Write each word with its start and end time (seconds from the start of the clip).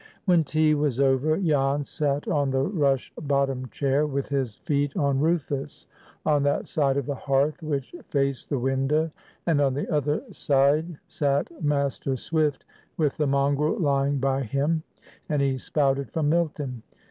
When 0.25 0.43
tea 0.43 0.73
was 0.73 0.99
over, 0.99 1.37
Jan 1.37 1.83
sat 1.83 2.27
on 2.27 2.49
the 2.49 2.63
rush 2.63 3.13
bottomed 3.21 3.69
chair, 3.69 4.07
with 4.07 4.29
his 4.29 4.55
feet 4.55 4.97
on 4.97 5.19
Rufus, 5.19 5.85
on 6.25 6.41
that 6.41 6.65
side 6.65 6.97
of 6.97 7.05
the 7.05 7.13
hearth 7.13 7.61
which 7.61 7.93
faced 8.09 8.49
the 8.49 8.57
window, 8.57 9.11
and 9.45 9.61
on 9.61 9.75
the 9.75 9.87
other 9.93 10.23
side 10.31 10.97
sat 11.05 11.63
Master 11.63 12.17
Swift, 12.17 12.65
with 12.97 13.15
the 13.17 13.27
mongrel 13.27 13.77
lying 13.77 14.17
by 14.17 14.41
him, 14.41 14.81
and 15.29 15.39
he 15.39 15.59
spouted 15.59 16.09
from 16.09 16.29
Milton. 16.29 16.81